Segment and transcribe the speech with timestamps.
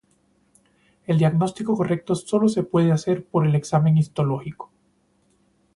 [1.05, 4.71] El diagnóstico correcto solo se puede hacer por el examen histológico.